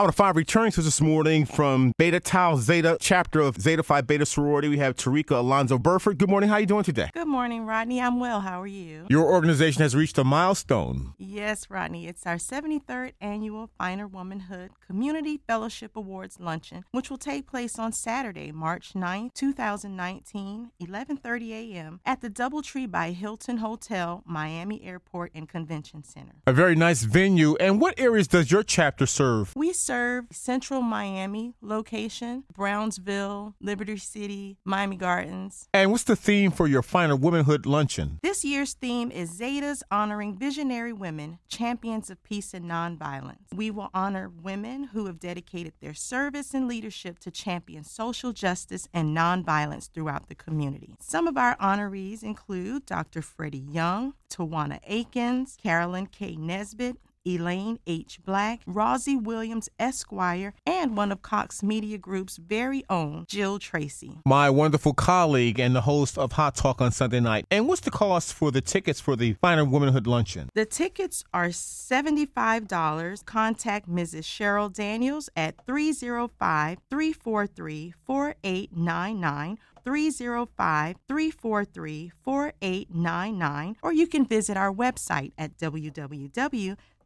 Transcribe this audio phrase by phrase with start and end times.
[0.00, 4.00] Out of five returning to this morning from Beta Tau Zeta chapter of Zeta Phi
[4.00, 6.16] Beta sorority, we have Tarika Alonzo Burford.
[6.16, 6.48] Good morning.
[6.48, 7.10] How are you doing today?
[7.12, 8.00] Good morning, Rodney.
[8.00, 8.40] I'm well.
[8.40, 9.04] How are you?
[9.10, 11.12] Your organization has reached a milestone.
[11.18, 12.06] Yes, Rodney.
[12.06, 17.92] It's our 73rd annual Finer Womanhood Community Fellowship Awards luncheon, which will take place on
[17.92, 22.00] Saturday, March 9, 2019, 11:30 a.m.
[22.06, 26.36] at the DoubleTree by Hilton Hotel, Miami Airport and Convention Center.
[26.46, 27.54] A very nice venue.
[27.56, 29.54] And what areas does your chapter serve?
[29.54, 35.68] We serve Central Miami location, Brownsville, Liberty City, Miami Gardens.
[35.74, 38.20] And what's the theme for your Finer Womanhood luncheon?
[38.22, 43.38] This year's theme is Zetas honoring visionary women, champions of peace and nonviolence.
[43.52, 48.86] We will honor women who have dedicated their service and leadership to champion social justice
[48.94, 50.94] and nonviolence throughout the community.
[51.00, 53.22] Some of our honorees include Dr.
[53.22, 56.36] Freddie Young, Tawana Akins, Carolyn K.
[56.36, 58.20] Nesbitt, Elaine H.
[58.24, 64.18] Black, Rosie Williams Esquire, and one of Cox Media Group's very own, Jill Tracy.
[64.26, 67.46] My wonderful colleague and the host of Hot Talk on Sunday night.
[67.50, 70.48] And what's the cost for the tickets for the Finer Womanhood Luncheon?
[70.54, 73.24] The tickets are $75.
[73.24, 74.24] Contact Mrs.
[74.24, 85.32] Cheryl Daniels at 305 343 4899 305 343 4899, or you can visit our website
[85.38, 85.56] at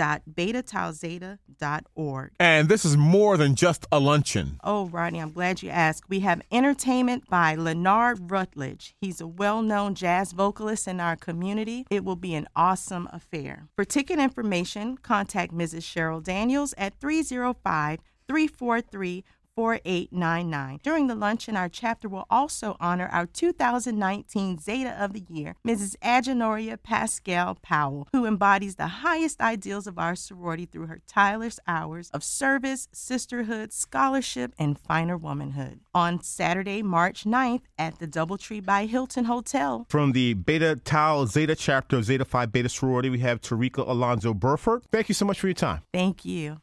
[0.00, 2.30] www.betatauzeta.org.
[2.38, 4.58] And this is more than just a luncheon.
[4.64, 6.08] Oh, Rodney, I'm glad you asked.
[6.08, 8.94] We have entertainment by Leonard Rutledge.
[9.00, 11.86] He's a well known jazz vocalist in our community.
[11.90, 13.68] It will be an awesome affair.
[13.76, 15.82] For ticket information, contact Mrs.
[15.82, 17.98] Cheryl Daniels at 305
[18.28, 19.24] 343
[19.60, 20.80] 4899.
[20.82, 25.96] During the luncheon, our chapter will also honor our 2019 Zeta of the Year, Mrs.
[26.02, 32.08] Agenoria Pascal Powell, who embodies the highest ideals of our sorority through her tireless hours
[32.14, 35.80] of service, sisterhood, scholarship, and finer womanhood.
[35.94, 39.84] On Saturday, March 9th at the Doubletree by Hilton Hotel.
[39.90, 44.32] From the Beta Tau Zeta chapter of Zeta Phi Beta sorority, we have Tarika Alonzo
[44.32, 44.84] Burford.
[44.90, 45.82] Thank you so much for your time.
[45.92, 46.62] Thank you.